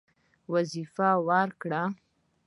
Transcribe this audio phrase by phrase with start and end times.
[0.53, 1.83] وظیفه ورکړه.